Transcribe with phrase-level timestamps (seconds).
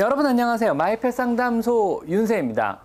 [0.00, 0.72] 여러분 안녕하세요.
[0.72, 2.80] 마이펫 상담소 윤세입니다.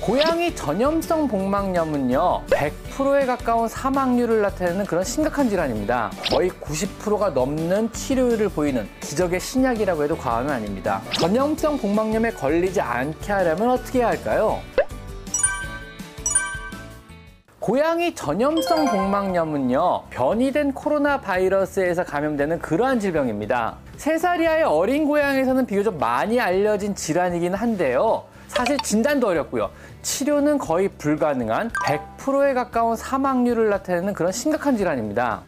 [0.00, 8.88] 고양이 전염성 복막염은요 100%에 가까운 사망률을 나타내는 그런 심각한 질환입니다 거의 90%가 넘는 치료율을 보이는
[9.00, 14.58] 기적의 신약이라고 해도 과언은 아닙니다 전염성 복막염에 걸리지 않게 하려면 어떻게 해야 할까요?
[17.60, 26.40] 고양이 전염성 복막염은요 변이된 코로나 바이러스에서 감염되는 그러한 질병입니다 세살 이하의 어린 고양이에서는 비교적 많이
[26.40, 29.68] 알려진 질환이긴 한데요 사실 진단도 어렵고요.
[30.00, 35.42] 치료는 거의 불가능한 100%에 가까운 사망률을 나타내는 그런 심각한 질환입니다.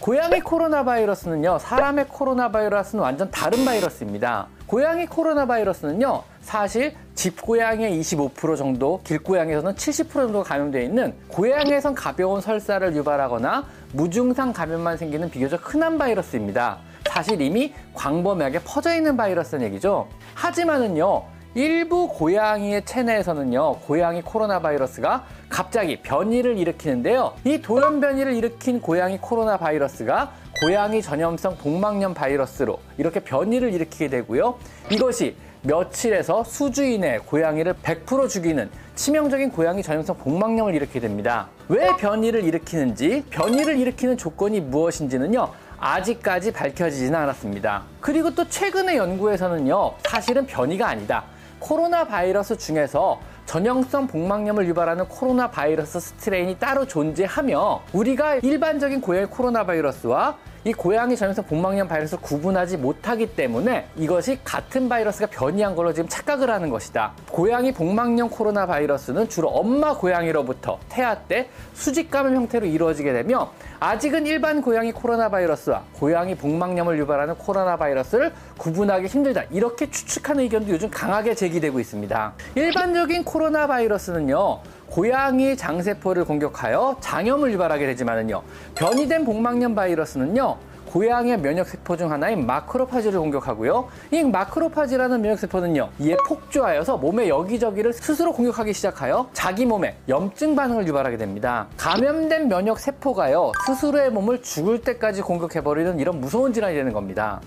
[0.00, 4.46] 고양이 코로나 바이러스는요, 사람의 코로나 바이러스는 완전 다른 바이러스입니다.
[4.66, 12.96] 고양이 코로나 바이러스는요, 사실 집고양이의 25% 정도, 길고양이에서는 70% 정도 감염되어 있는 고양이에선 가벼운 설사를
[12.96, 16.78] 유발하거나 무증상 감염만 생기는 비교적 흔한 바이러스입니다.
[17.10, 20.06] 사실 이미 광범위하게 퍼져 있는 바이러스는 얘기죠.
[20.34, 21.24] 하지만은요,
[21.54, 27.34] 일부 고양이의 체내에서는요, 고양이 코로나 바이러스가 갑자기 변이를 일으키는데요.
[27.44, 30.30] 이 돌연 변이를 일으킨 고양이 코로나 바이러스가
[30.62, 34.54] 고양이 전염성 복막염 바이러스로 이렇게 변이를 일으키게 되고요.
[34.90, 41.48] 이것이 며칠에서 수주 이내 고양이를 100% 죽이는 치명적인 고양이 전염성 복막염을 일으키게 됩니다.
[41.68, 45.50] 왜 변이를 일으키는지, 변이를 일으키는 조건이 무엇인지는요.
[45.80, 47.82] 아직까지 밝혀지지는 않았습니다.
[48.00, 51.24] 그리고 또 최근의 연구에서는요, 사실은 변이가 아니다.
[51.58, 59.66] 코로나 바이러스 중에서 전형성 복막염을 유발하는 코로나 바이러스 스트레인이 따로 존재하며 우리가 일반적인 고양이 코로나
[59.66, 66.08] 바이러스와 이 고양이 전염성 복막염 바이러스를 구분하지 못하기 때문에 이것이 같은 바이러스가 변이한 걸로 지금
[66.08, 67.12] 착각을 하는 것이다.
[67.30, 73.50] 고양이 복막염 코로나 바이러스는 주로 엄마 고양이로부터 태아 때 수직 감염 형태로 이루어지게 되며
[73.82, 79.44] 아직은 일반 고양이 코로나 바이러스와 고양이 복막염을 유발하는 코로나 바이러스를 구분하기 힘들다.
[79.50, 82.34] 이렇게 추측하는 의견도 요즘 강하게 제기되고 있습니다.
[82.56, 84.60] 일반적인 코로나 바이러스는요.
[84.90, 88.42] 고양이 장세포를 공격하여 장염을 유발하게 되지만은요.
[88.74, 90.58] 변이된 복막염 바이러스는요.
[90.90, 93.88] 고양이의 면역 세포 중 하나인 마크로파지를 공격하고요.
[94.10, 95.88] 이 마크로파지라는 면역 세포는요.
[96.00, 101.68] 이에 폭주하여서 몸의 여기저기를 스스로 공격하기 시작하여 자기 몸에 염증 반응을 유발하게 됩니다.
[101.76, 103.52] 감염된 면역 세포가요.
[103.66, 107.40] 스스로의 몸을 죽을 때까지 공격해버리는 이런 무서운 질환이 되는 겁니다.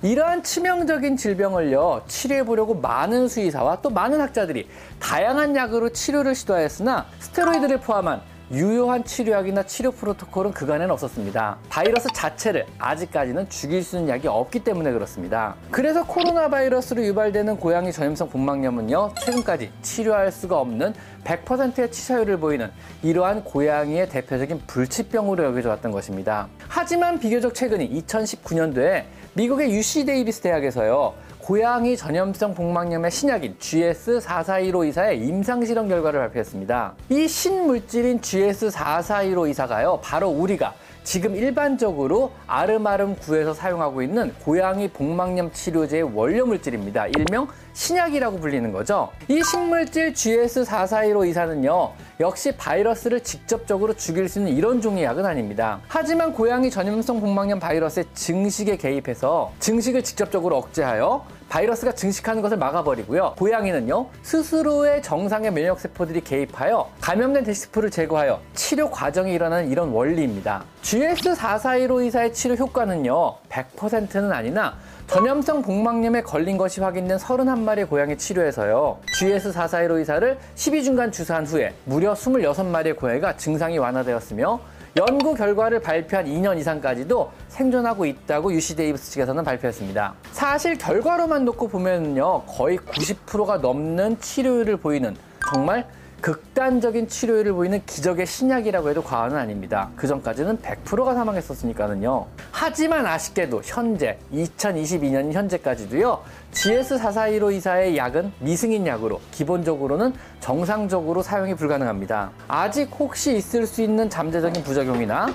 [0.00, 4.68] 이러한 치명적인 질병을요 치료해 보려고 많은 수의사와 또 많은 학자들이
[4.98, 8.20] 다양한 약으로 치료를 시도하였으나 스테로이드를 포함한
[8.52, 11.56] 유효한 치료약이나 치료 프로토콜은 그간에는 없었습니다.
[11.70, 15.54] 바이러스 자체를 아직까지는 죽일 수 있는 약이 없기 때문에 그렇습니다.
[15.70, 20.92] 그래서 코로나 바이러스로 유발되는 고양이 전염성 복막염은요, 최근까지 치료할 수가 없는
[21.24, 22.70] 100%의 치사율을 보이는
[23.02, 26.48] 이러한 고양이의 대표적인 불치병으로 여겨져 왔던 것입니다.
[26.68, 31.14] 하지만 비교적 최근인 2019년도에 미국의 UC 데이비스 대학에서요.
[31.42, 36.94] 고양이 전염성 복막염의 신약인 GS441524의 임상 실험 결과를 발표했습니다.
[37.08, 40.00] 이 신물질인 GS441524가요.
[40.00, 40.72] 바로 우리가
[41.04, 47.08] 지금 일반적으로 아름아름 구에서 사용하고 있는 고양이 복막염 치료제의 원료 물질입니다.
[47.08, 49.10] 일명 신약이라고 불리는 거죠.
[49.28, 51.90] 이 신물질 GS441524는요,
[52.20, 55.80] 역시 바이러스를 직접적으로 죽일 수 있는 이런 종의 약은 아닙니다.
[55.88, 63.34] 하지만 고양이 전염성 복막염 바이러스의 증식에 개입해서 증식을 직접적으로 억제하여 바이러스가 증식하는 것을 막아버리고요.
[63.36, 70.64] 고양이는요, 스스로의 정상의 면역세포들이 개입하여 감염된 대식구를 제거하여 치료 과정이 일어나는 이런 원리입니다.
[70.82, 79.00] GS441524의 치료 효과는요, 100%는 아니나 전염성 복막염에 걸린 것이 확인된 31마리의 고양이 치료에서요.
[79.20, 84.58] GS441524를 12주간 주사한 후에 무려 26마리의 고양이가 증상이 완화되었으며
[84.94, 90.14] 연구 결과를 발표한 2년 이상까지도 생존하고 있다고 UC 데이비스 측에서는 발표했습니다.
[90.32, 92.42] 사실 결과로만 놓고 보면요.
[92.42, 95.16] 거의 90%가 넘는 치료율을 보이는
[95.50, 95.86] 정말
[96.22, 99.90] 극단적인 치료율을 보이는 기적의 신약이라고 해도 과언은 아닙니다.
[99.96, 102.26] 그 전까지는 100%가 사망했었으니까는요.
[102.52, 106.22] 하지만 아쉽게도 현재 2022년 현재까지도요.
[106.52, 112.30] GS44152사의 약은 미승인 약으로 기본적으로는 정상적으로 사용이 불가능합니다.
[112.46, 115.26] 아직 혹시 있을 수 있는 잠재적인 부작용이나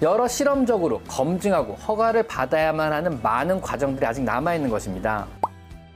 [0.00, 5.26] 여러 실험적으로 검증하고 허가를 받아야만 하는 많은 과정들이 아직 남아있는 것입니다.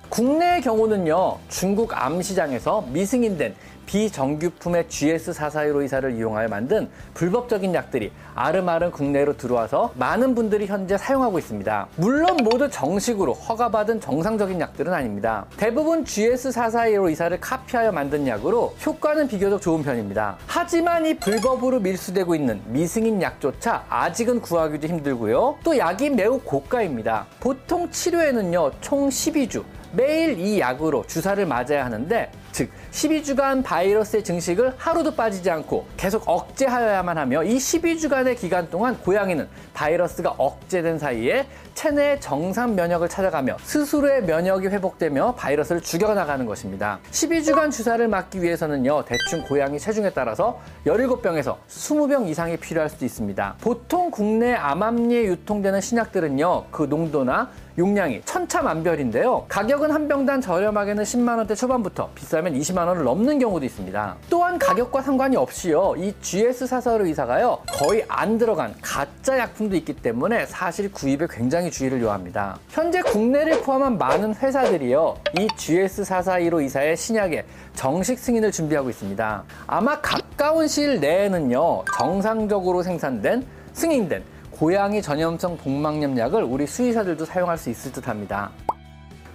[0.08, 3.54] 국내의 경우는요, 중국 암시장에서 미승인된
[3.86, 11.88] 비정규품의 GS441호 이사를 이용하여 만든 불법적인 약들이 아름아름 국내로 들어와서 많은 분들이 현재 사용하고 있습니다.
[11.96, 15.46] 물론 모두 정식으로 허가받은 정상적인 약들은 아닙니다.
[15.56, 20.38] 대부분 GS441호 이사를 카피하여 만든 약으로 효과는 비교적 좋은 편입니다.
[20.46, 25.58] 하지만 이 불법으로 밀수되고 있는 미승인 약조차 아직은 구하기도 힘들고요.
[25.62, 27.26] 또 약이 매우 고가입니다.
[27.40, 29.62] 보통 치료에는요, 총 12주,
[29.94, 37.18] 매일 이 약으로 주사를 맞아야 하는데 즉 12주간 바이러스의 증식을 하루도 빠지지 않고 계속 억제하여야만
[37.18, 44.68] 하며 이 12주간의 기간 동안 고양이는 바이러스가 억제된 사이에 체내의 정상 면역을 찾아가며 스스로의 면역이
[44.68, 47.00] 회복되며 바이러스를 죽여나가는 것입니다.
[47.10, 53.56] 12주간 주사를 맞기 위해서는요, 대충 고양이 체중에 따라서 17병에서 20병 이상이 필요할 수도 있습니다.
[53.60, 59.46] 보통 국내 암암리에 유통되는 신약들은요, 그 농도나 용량이 천차만별인데요.
[59.48, 64.16] 가격은 한 병당 저렴하게는 10만 원대 초반부터 비싸면 20만 원을 넘는 경우도 있습니다.
[64.28, 65.94] 또한 가격과 상관이 없이요.
[65.96, 67.58] 이 GS 사서르 의사가요.
[67.72, 72.58] 거의 안 들어간 가짜 약품도 있기 때문에 사실 구입에 굉장히 주의를 요합니다.
[72.68, 75.16] 현재 국내를 포함한 많은 회사들이요.
[75.38, 77.44] 이 GS 441호 이사의 신약에
[77.74, 79.44] 정식 승인을 준비하고 있습니다.
[79.66, 81.84] 아마 가까운 시일 내에는요.
[81.98, 88.50] 정상적으로 생산된 승인된 고양이 전염성 복막염 약을 우리 수의사들도 사용할 수 있을 듯 합니다.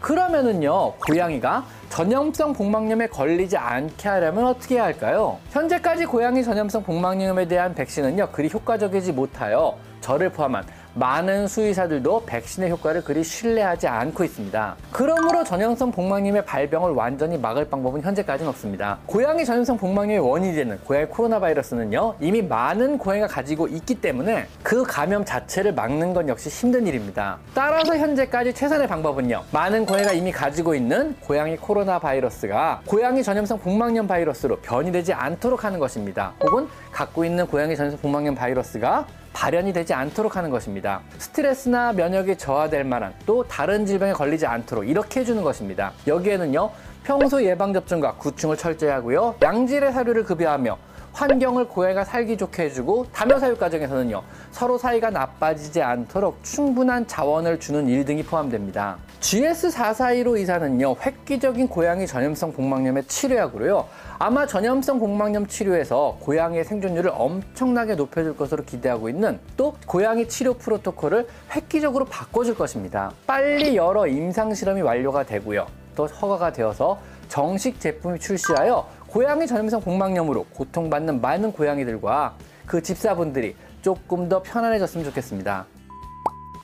[0.02, 5.38] 그러면은요, 고양이가 전염성 복막염에 걸리지 않게 하려면 어떻게 해야 할까요?
[5.52, 10.66] 현재까지 고양이 전염성 복막염에 대한 백신은요, 그리 효과적이지 못하여 저를 포함한
[11.00, 14.76] 많은 수의사들도 백신의 효과를 그리 신뢰하지 않고 있습니다.
[14.92, 18.98] 그러므로 전염성 복막염의 발병을 완전히 막을 방법은 현재까지는 없습니다.
[19.06, 24.84] 고양이 전염성 복막염의 원인이 되는 고양이 코로나 바이러스는요, 이미 많은 고양이가 가지고 있기 때문에 그
[24.84, 27.38] 감염 자체를 막는 건 역시 힘든 일입니다.
[27.54, 34.06] 따라서 현재까지 최선의 방법은요, 많은 고양이가 이미 가지고 있는 고양이 코로나 바이러스가 고양이 전염성 복막염
[34.06, 36.34] 바이러스로 변이되지 않도록 하는 것입니다.
[36.44, 41.02] 혹은 갖고 있는 고양이 전염성 복막염 바이러스가 발현이 되지 않도록 하는 것입니다.
[41.18, 45.92] 스트레스나 면역이 저하될 만한 또 다른 질병에 걸리지 않도록 이렇게 해주는 것입니다.
[46.08, 46.72] 여기에는요,
[47.04, 50.78] 평소 예방접종과 구충을 철저히 하고요, 양질의 사료를 급여하며
[51.20, 57.90] 환경을 고양이가 살기 좋게 해주고 다묘 사육 과정에서는요 서로 사이가 나빠지지 않도록 충분한 자원을 주는
[57.90, 58.96] 일 등이 포함됩니다.
[59.20, 63.86] GS441호 이사는요 획기적인 고양이 전염성 복막염의 치료약으로요
[64.18, 71.28] 아마 전염성 복막염 치료에서 고양이의 생존율을 엄청나게 높여줄 것으로 기대하고 있는 또 고양이 치료 프로토콜을
[71.52, 73.12] 획기적으로 바꿔줄 것입니다.
[73.28, 75.68] 빨리 여러 임상 실험이 완료가 되고요
[75.98, 82.36] 또 허가가 되어서 정식 제품이 출시하여 고양이 전염성 복막염으로 고통받는 많은 고양이들과
[82.66, 85.66] 그 집사분들이 조금 더 편안해졌으면 좋겠습니다.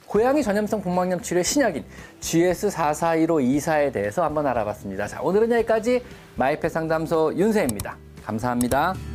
[0.06, 1.83] 고양이 전염성 복막염 치료의 신약인
[2.21, 5.07] GS4415 이사에 대해서 한번 알아봤습니다.
[5.07, 6.03] 자, 오늘은 여기까지
[6.36, 7.97] 마이펫 상담소 윤세입니다.
[8.24, 9.15] 감사합니다.